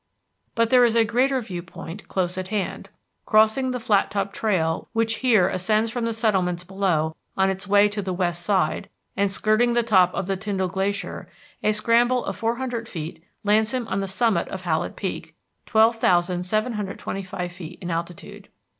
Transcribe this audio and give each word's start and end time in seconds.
But 0.55 0.71
there 0.71 0.83
is 0.83 0.95
a 0.95 1.05
greater 1.05 1.39
viewpoint 1.41 2.07
close 2.07 2.35
at 2.35 2.47
hand. 2.47 2.89
Crossing 3.23 3.69
the 3.69 3.79
Flattop 3.79 4.33
Trail 4.33 4.87
which 4.93 5.17
here 5.17 5.47
ascends 5.47 5.91
from 5.91 6.05
the 6.05 6.11
settlements 6.11 6.63
below 6.63 7.15
on 7.37 7.51
its 7.51 7.67
way 7.67 7.87
to 7.89 8.01
the 8.01 8.11
west 8.11 8.41
side, 8.41 8.89
and 9.15 9.31
skirting 9.31 9.73
the 9.73 9.83
top 9.83 10.11
of 10.15 10.25
the 10.25 10.35
Tyndall 10.35 10.69
Glacier, 10.69 11.29
a 11.61 11.71
scramble 11.71 12.25
of 12.25 12.35
four 12.35 12.55
hundred 12.55 12.89
feet 12.89 13.23
lands 13.43 13.75
him 13.75 13.87
on 13.89 13.99
the 13.99 14.07
summit 14.07 14.47
of 14.47 14.63
Hallett 14.63 14.95
Peak, 14.95 15.35
12,725 15.67 17.51
feet 17.51 17.77
in 17.79 17.91
altitude. 17.91 18.49